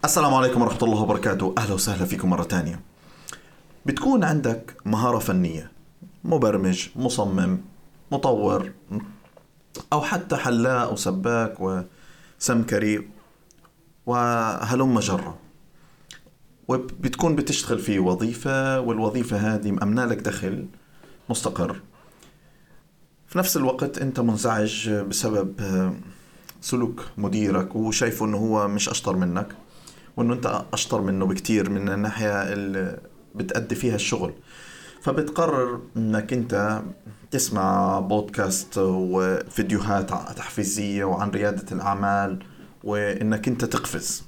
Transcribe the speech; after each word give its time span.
السلام 0.00 0.34
عليكم 0.34 0.62
ورحمة 0.62 0.82
الله 0.82 1.02
وبركاته. 1.02 1.54
أهلا 1.58 1.74
وسهلا 1.74 2.04
فيكم 2.04 2.30
مرة 2.30 2.42
تانية. 2.42 2.80
بتكون 3.86 4.24
عندك 4.24 4.76
مهارة 4.84 5.18
فنية 5.18 5.72
مبرمج 6.24 6.88
مصمم 6.96 7.58
مطور 8.12 8.72
أو 9.92 10.00
حتى 10.00 10.36
حلاق 10.36 10.92
وسباك 10.92 11.84
وسمكري 12.40 13.08
وهلم 14.06 14.98
جرة. 14.98 15.38
وبتكون 16.68 17.36
بتشتغل 17.36 17.78
في 17.78 17.98
وظيفة 17.98 18.80
والوظيفة 18.80 19.36
هذه 19.36 19.70
مأمنة 19.70 20.04
لك 20.04 20.18
دخل 20.18 20.66
مستقر. 21.30 21.80
في 23.26 23.38
نفس 23.38 23.56
الوقت 23.56 23.98
أنت 23.98 24.20
منزعج 24.20 24.90
بسبب 24.90 25.60
سلوك 26.60 27.04
مديرك 27.16 27.76
وشايفه 27.76 28.26
أنه 28.26 28.36
هو 28.36 28.68
مش 28.68 28.88
أشطر 28.88 29.16
منك. 29.16 29.56
وأنه 30.16 30.34
أنت 30.34 30.64
أشطر 30.72 31.00
منه 31.00 31.26
بكتير 31.26 31.70
من 31.70 31.88
الناحية 31.88 32.52
اللي 32.52 33.00
بتأدي 33.34 33.74
فيها 33.74 33.94
الشغل. 33.94 34.34
فبتقرر 35.02 35.80
إنك 35.96 36.32
أنت 36.32 36.82
تسمع 37.30 38.00
بودكاست 38.00 38.78
وفيديوهات 38.78 40.10
تحفيزية 40.10 41.04
وعن 41.04 41.30
ريادة 41.30 41.72
الأعمال 41.72 42.44
وإنك 42.84 43.48
أنت 43.48 43.64
تقفز. 43.64 44.22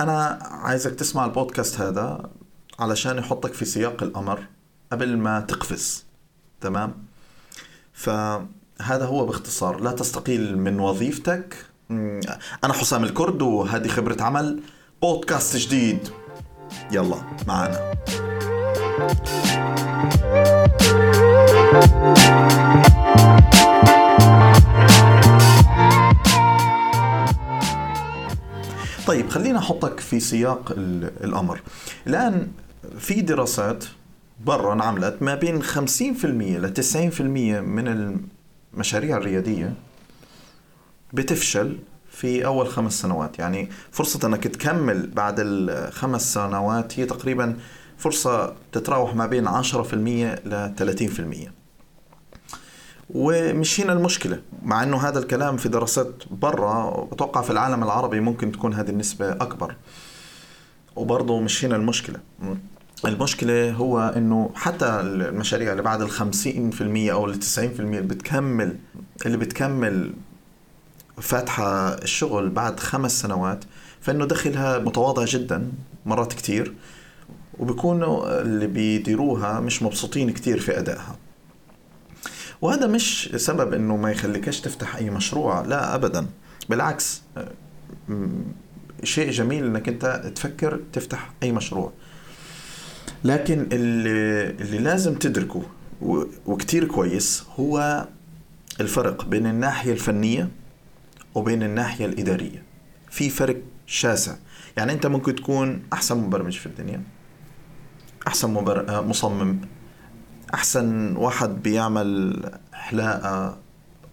أنا 0.00 0.38
عايزك 0.42 0.94
تسمع 0.94 1.24
البودكاست 1.24 1.80
هذا 1.80 2.30
علشان 2.78 3.18
يحطك 3.18 3.52
في 3.52 3.64
سياق 3.64 4.02
الأمر 4.02 4.46
قبل 4.92 5.16
ما 5.16 5.40
تقفز. 5.40 6.04
تمام؟ 6.60 6.94
فهذا 7.92 9.04
هو 9.04 9.26
باختصار. 9.26 9.80
لا 9.80 9.92
تستقيل 9.92 10.58
من 10.58 10.80
وظيفتك 10.80 11.66
أنا 12.64 12.72
حسام 12.72 13.04
الكرد 13.04 13.42
وهذه 13.42 13.88
خبرة 13.88 14.22
عمل 14.22 14.60
بودكاست 15.02 15.56
جديد. 15.56 16.08
يلا 16.92 17.16
معنا 17.48 17.94
طيب 29.06 29.28
خلينا 29.30 29.58
أحطك 29.58 30.00
في 30.00 30.20
سياق 30.20 30.72
الأمر. 31.24 31.60
الآن 32.06 32.48
في 32.98 33.20
دراسات 33.20 33.84
برا 34.44 34.72
انعملت 34.72 35.22
ما 35.22 35.34
بين 35.34 35.62
50% 35.62 36.24
ل 36.24 36.74
90% 36.74 37.20
من 37.60 38.18
المشاريع 38.74 39.16
الريادية 39.16 39.72
بتفشل 41.14 41.78
في 42.10 42.46
أول 42.46 42.68
خمس 42.68 43.00
سنوات. 43.00 43.38
يعني 43.38 43.68
فرصة 43.90 44.28
إنك 44.28 44.44
تكمل 44.44 45.10
بعد 45.10 45.34
الخمس 45.38 46.34
سنوات 46.34 46.98
هي 47.00 47.06
تقريبا 47.06 47.56
فرصة 47.98 48.54
تتراوح 48.72 49.14
ما 49.14 49.26
بين 49.26 49.48
10% 49.48 49.94
ل 50.46 50.74
30% 51.48 51.50
ومش 53.10 53.80
هنا 53.80 53.92
المشكلة 53.92 54.40
مع 54.62 54.82
أنه 54.82 54.96
هذا 54.96 55.18
الكلام 55.18 55.56
في 55.56 55.68
دراسات 55.68 56.22
برا 56.30 57.04
بتوقع 57.12 57.42
في 57.42 57.50
العالم 57.50 57.82
العربي 57.82 58.20
ممكن 58.20 58.52
تكون 58.52 58.74
هذه 58.74 58.90
النسبة 58.90 59.32
أكبر. 59.32 59.76
وبرضه 60.96 61.40
مش 61.40 61.64
هنا 61.64 61.76
المشكلة. 61.76 62.20
المشكلة 63.04 63.70
هو 63.72 64.12
أنه 64.16 64.50
حتى 64.54 64.86
المشاريع 64.86 65.72
اللي 65.72 65.82
بعد 65.82 66.02
الخمسين 66.02 66.70
في 66.70 66.80
المية 66.80 67.12
أو 67.12 67.26
التسعين 67.26 67.72
في 67.72 67.80
المية 67.80 67.98
اللي 67.98 68.14
بتكمل 68.14 68.76
اللي 69.26 69.36
بتكمل 69.36 70.12
فاتحة 71.20 71.88
الشغل 71.88 72.50
بعد 72.50 72.80
خمس 72.80 73.20
سنوات 73.20 73.64
فإنه 74.00 74.24
دخلها 74.24 74.78
متواضع 74.78 75.24
جدا 75.24 75.72
مرات 76.06 76.32
كتير 76.32 76.74
وبيكونوا 77.58 78.40
اللي 78.40 78.66
بيديروها 78.66 79.60
مش 79.60 79.82
مبسوطين 79.82 80.30
كتير 80.30 80.60
في 80.60 80.78
أدائها. 80.78 81.16
وهذا 82.62 82.86
مش 82.86 83.30
سبب 83.36 83.72
إنه 83.74 83.96
ما 83.96 84.10
يخليكش 84.10 84.60
تفتح 84.60 84.96
أي 84.96 85.10
مشروع 85.10 85.60
لا 85.60 85.94
ابدا. 85.94 86.26
بالعكس 86.68 87.22
شيء 89.02 89.30
جميل 89.30 89.64
إنك 89.64 89.88
أنت 89.88 90.32
تفكر 90.34 90.80
تفتح 90.92 91.32
أي 91.42 91.52
مشروع. 91.52 91.92
لكن 93.24 93.66
اللي, 93.72 94.50
اللي 94.50 94.78
لازم 94.78 95.14
تدركه 95.14 95.62
وكتير 96.46 96.84
كويس 96.84 97.44
هو 97.60 98.06
الفرق 98.80 99.24
بين 99.24 99.46
الناحية 99.46 99.92
الفنية 99.92 100.48
وبين 101.34 101.62
الناحية 101.62 102.06
الإدارية. 102.06 102.62
في 103.10 103.30
فرق 103.30 103.56
شاسع. 103.86 104.34
يعني 104.76 104.92
أنت 104.92 105.06
ممكن 105.06 105.34
تكون 105.34 105.82
أحسن 105.92 106.16
مبرمج 106.16 106.58
في 106.58 106.66
الدنيا 106.66 107.02
أحسن 108.26 108.50
مبر... 108.50 109.02
مصمم 109.02 109.60
أحسن 110.54 111.16
واحد 111.16 111.62
بيعمل 111.62 112.42
حلاقه 112.72 113.58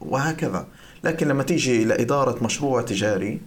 وهكذا. 0.00 0.66
لكن 1.04 1.28
لما 1.28 1.42
تيجي 1.42 1.84
لاداره 1.84 2.44
مشروع 2.44 2.82
تجاري 2.82 3.40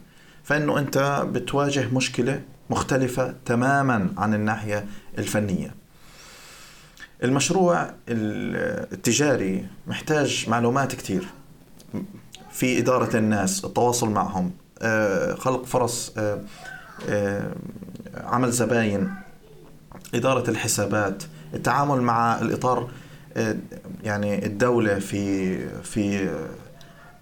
فإنه 0.43 0.79
أنت 0.79 1.25
بتواجه 1.31 1.87
مشكلة 1.93 2.41
مختلفة 2.69 3.35
تماما 3.45 4.09
عن 4.17 4.33
الناحية 4.33 4.85
الفنية. 5.17 5.75
المشروع 7.23 7.93
التجاري 8.09 9.67
محتاج 9.87 10.45
معلومات 10.49 10.95
كتير. 10.95 11.25
في 12.51 12.79
إدارة 12.79 13.17
الناس 13.17 13.65
التواصل 13.65 14.09
معهم 14.09 14.51
آه، 14.81 15.35
خلق 15.35 15.65
فرص 15.65 16.13
آه، 16.17 16.41
آه، 17.09 17.51
عمل 18.23 18.51
زباين 18.51 19.13
إدارة 20.15 20.49
الحسابات 20.49 21.23
التعامل 21.53 22.01
مع 22.01 22.41
الإطار 22.41 22.89
آه، 23.37 23.55
يعني 24.03 24.45
الدولة 24.45 24.99
في 24.99 25.57
في 25.81 26.29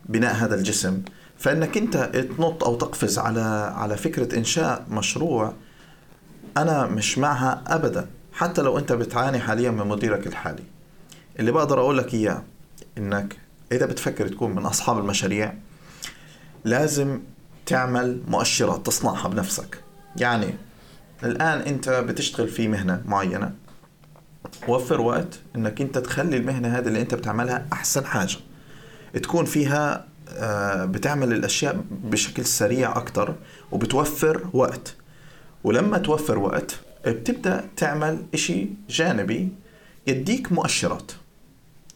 بناء 0.05 0.35
هذا 0.35 0.55
الجسم. 0.55 1.01
فإنك 1.37 1.77
أنت 1.77 1.97
تنط 2.37 2.63
أو 2.63 2.75
تقفز 2.75 3.19
على 3.19 3.73
على 3.75 3.97
فكرة 3.97 4.37
إنشاء 4.37 4.85
مشروع 4.89 5.53
أنا 6.57 6.85
مش 6.85 7.17
معها 7.17 7.63
ابدا 7.67 8.07
حتى 8.33 8.61
لو 8.61 8.77
أنت 8.77 8.93
بتعاني 8.93 9.39
حاليا 9.39 9.71
من 9.71 9.87
مديرك 9.87 10.27
الحالي. 10.27 10.63
اللي 11.39 11.51
بقدر 11.51 11.79
أقول 11.79 11.97
لك 11.97 12.13
إياه 12.13 12.43
إنك 12.97 13.37
إذا 13.71 13.85
بتفكر 13.85 14.27
تكون 14.27 14.55
من 14.55 14.65
أصحاب 14.65 14.97
المشاريع 14.99 15.53
لازم 16.65 17.19
تعمل 17.65 18.21
مؤشرات 18.27 18.85
تصنعها 18.85 19.27
بنفسك. 19.27 19.83
يعني 20.15 20.53
الآن 21.23 21.59
أنت 21.59 21.89
بتشتغل 21.89 22.47
في 22.47 22.67
مهنة 22.67 23.01
معينة 23.05 23.53
وفر 24.67 25.01
وقت 25.01 25.39
إنك 25.55 25.81
أنت 25.81 25.97
تخلي 25.97 26.37
المهنة 26.37 26.77
هذه 26.77 26.87
اللي 26.87 27.01
أنت 27.01 27.15
بتعملها 27.15 27.65
أحسن 27.73 28.05
حاجة. 28.05 28.37
تكون 29.13 29.45
فيها 29.45 30.05
آه، 30.37 30.85
بتعمل 30.85 31.33
الأشياء 31.33 31.83
بشكل 31.91 32.45
سريع 32.45 32.97
أكتر 32.97 33.35
وبتوفر 33.71 34.49
وقت. 34.53 34.95
ولما 35.63 35.97
توفر 35.97 36.39
وقت 36.39 36.79
بتبدأ 37.07 37.65
تعمل 37.77 38.25
إشي 38.33 38.67
جانبي 38.89 39.49
يديك 40.07 40.51
مؤشرات. 40.51 41.11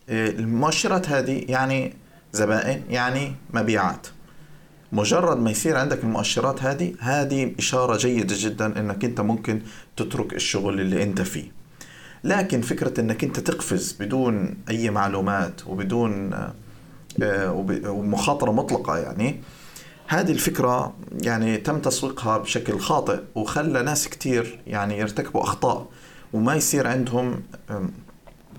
المؤشرات 0.10 1.10
هذه 1.10 1.46
يعني 1.48 1.94
زبائن 2.34 2.82
يعني 2.90 3.36
مبيعات. 3.54 4.08
مجرد 4.92 5.38
ما 5.38 5.52
يصير 5.52 5.78
عندك 5.78 6.04
المؤشرات 6.04 6.64
هذه 6.64 6.94
هذه 7.00 7.56
إشارة 7.60 7.98
جيدة 7.98 8.36
جدا 8.40 8.80
إنك 8.80 9.06
أنت 9.06 9.22
ممكن 9.22 9.62
تترك 9.98 10.34
الشغل 10.34 10.82
اللي 10.82 11.04
أنت 11.04 11.22
فيه. 11.22 11.52
لكن 12.24 12.62
فكرة 12.62 13.00
إنك 13.00 13.24
أنت 13.24 13.40
تقفز 13.40 13.92
بدون 14.00 14.58
أي 14.70 14.90
معلومات 14.90 15.68
وبدون 15.68 16.34
آه، 17.22 17.52
ومخاطرة 17.86 18.52
مطلقة 18.52 18.98
يعني 18.98 19.42
هذه 20.08 20.32
الفكرة 20.32 20.94
يعني 21.22 21.58
تم 21.58 21.80
تسويقها 21.80 22.38
بشكل 22.38 22.80
خاطئ 22.80 23.20
وخلى 23.36 23.84
ناس 23.84 24.08
كتير 24.08 24.60
يعني 24.68 24.98
يرتكبوا 24.98 25.44
أخطاء 25.44 25.88
وما 26.34 26.56
يصير 26.56 26.88
عندهم 26.88 27.42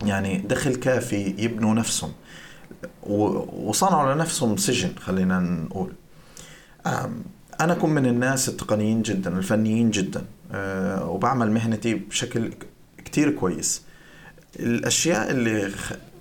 يعني 0.07 0.39
دخل 0.39 0.75
كافي 0.75 1.35
يبنوا 1.39 1.75
نفسهم. 1.75 2.13
وصنعوا 3.07 4.15
لنفسهم 4.15 4.57
سجن 4.57 4.91
خلينا 5.01 5.39
نقول. 5.41 5.93
أنا 7.61 7.75
كنت 7.75 7.85
من 7.85 8.07
الناس 8.07 8.49
التقنيين 8.49 9.03
جدا 9.03 9.39
الفنيين 9.39 9.91
جدا. 9.91 10.25
آه، 10.53 11.11
وبعمل 11.11 11.51
مهنتي 11.51 11.95
بشكل 11.95 12.53
كتير 13.05 13.31
كويس. 13.31 13.83
الأشياء 14.61 15.31
اللي 15.31 15.71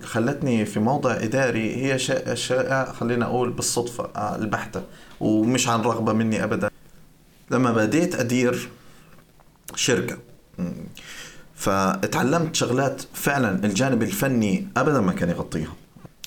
خلتني 0.03 0.65
في 0.65 0.79
موضع 0.79 1.15
إداري 1.15 1.75
هي 1.75 1.95
أشياء 2.09 2.93
خلينا 2.93 3.25
أقول 3.25 3.49
بالصدفة 3.49 4.09
آه، 4.15 4.35
البحتة. 4.35 4.83
ومش 5.19 5.67
عن 5.67 5.81
رغبة 5.81 6.13
مني 6.13 6.43
أبدا. 6.43 6.69
لما 7.51 7.71
بديت 7.71 8.15
أدير 8.15 8.69
شركة 9.75 10.17
فتعلمت 11.63 12.55
شغلات 12.55 13.01
فعلا 13.13 13.65
الجانب 13.65 14.03
الفني 14.03 14.67
أبدا 14.77 15.01
ما 15.01 15.11
كان 15.11 15.29
يغطيها. 15.29 15.73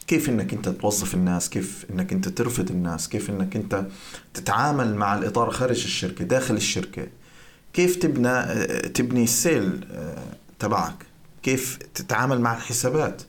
كيف 0.07 0.29
إنك 0.29 0.53
أنت 0.53 0.69
توظف 0.69 1.15
الناس 1.15 1.51
كيف 1.51 1.87
إنك 1.91 2.13
أنت 2.13 2.29
ترفض 2.29 2.71
الناس 2.71 3.09
كيف 3.09 3.31
إنك 3.31 3.57
أنت 3.57 3.87
تتعامل 4.35 4.95
مع 4.95 5.19
الإطار 5.19 5.51
خارج 5.51 5.83
الشركة 5.85 6.25
داخل 6.25 6.55
الشركة 6.55 7.07
كيف 7.73 7.97
تبنى 7.97 8.43
تبني 8.89 9.25
السيل 9.25 9.85
آه، 9.93 10.25
تبعك 10.59 11.07
كيف 11.43 11.79
تتعامل 11.95 12.41
مع 12.41 12.57
الحسابات. 12.57 13.23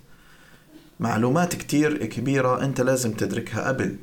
معلومات 1.00 1.56
كتير 1.56 2.06
كبيرة 2.06 2.63
أنت 2.63 2.81
لازم 2.81 3.12
تدركها 3.12 3.68
قبل. 3.68 3.95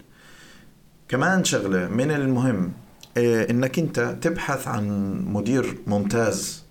كمان 1.09 1.45
شغلة 1.45 1.89
من 1.89 2.11
المهم 2.11 2.73
آه، 3.17 3.50
إنك 3.50 3.79
أنت 3.79 4.17
تبحث 4.21 4.69
عن 4.69 5.15
مدير 5.27 5.79
ممتاز. 5.87 6.63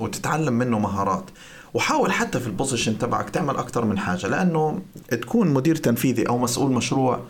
وتتعلم 0.00 0.52
منه 0.52 0.78
مهارات. 0.78 1.24
وحاول 1.74 2.12
حتى 2.12 2.40
في 2.40 2.46
البوزيشن 2.46 2.98
تبعك 2.98 3.30
تعمل 3.30 3.56
أكثر 3.56 3.84
من 3.84 3.98
حاجة 3.98 4.26
لأنه 4.26 4.82
تكون 5.10 5.48
مدير 5.48 5.76
تنفيذي 5.76 6.28
أو 6.28 6.38
مسؤول 6.38 6.72
مشروع 6.72 7.20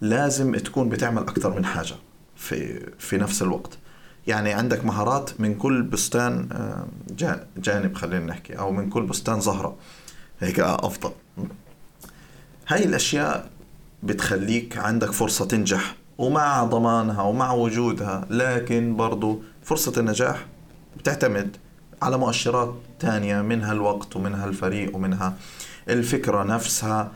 لازم 0.00 0.54
تكون 0.54 0.88
بتعمل 0.88 1.22
أكثر 1.22 1.56
من 1.56 1.64
حاجة 1.64 1.94
في 2.36 2.86
في 2.98 3.18
نفس 3.18 3.42
الوقت. 3.42 3.78
يعني 4.26 4.52
عندك 4.52 4.84
مهارات 4.84 5.30
من 5.40 5.54
كل 5.54 5.82
بستان 5.82 6.48
جانب 7.56 7.94
خلينا 7.94 8.26
نحكي 8.26 8.58
أو 8.58 8.72
من 8.72 8.88
كل 8.90 9.02
بستان 9.02 9.40
زهرة. 9.40 9.76
هيك 10.40 10.60
أفضل. 10.60 11.10
هاي 12.68 12.84
الأشياء 12.84 13.50
بتخليك 14.02 14.78
عندك 14.78 15.12
فرصة 15.12 15.44
تنجح 15.44 15.94
ومع 16.18 16.64
ضمانها 16.64 17.22
ومع 17.22 17.52
وجودها 17.52 18.26
لكن 18.30 18.96
برضو 18.96 19.42
فرصة 19.62 19.92
النجاح 19.96 20.46
بتعتمد 20.96 21.56
على 22.02 22.18
مؤشرات 22.18 22.74
تانية 23.00 23.42
منها 23.42 23.72
الوقت 23.72 24.16
ومنها 24.16 24.46
الفريق 24.46 24.96
ومنها 24.96 25.36
الفكرة 25.88 26.42
نفسها. 26.42 27.12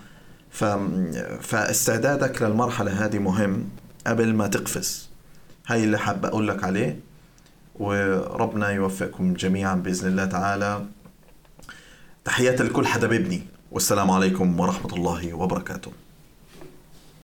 ف... 0.50 0.64
فاستعدادك 1.40 2.42
للمرحلة 2.42 3.04
هذه 3.04 3.18
مهم 3.18 3.68
قبل 4.06 4.34
ما 4.34 4.46
تقفز. 4.46 5.08
هاي 5.66 5.84
اللي 5.84 5.98
حاب 5.98 6.26
أقول 6.26 6.48
لك 6.48 6.64
عليه. 6.64 7.00
وربنا 7.74 8.70
يوفقكم 8.70 9.34
جميعا 9.34 9.74
بإذن 9.74 10.08
الله 10.08 10.24
تعالى. 10.24 10.86
تحياتي 12.24 12.62
لكل 12.62 12.86
حدا 12.86 13.06
بيبني 13.06 13.42
والسلام 13.70 14.10
عليكم 14.10 14.60
ورحمة 14.60 14.92
الله 14.92 15.34
وبركاته. 15.34 15.92